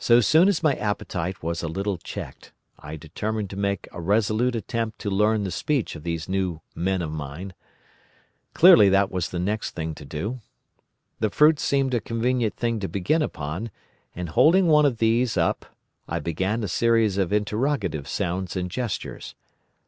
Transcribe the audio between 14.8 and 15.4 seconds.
of these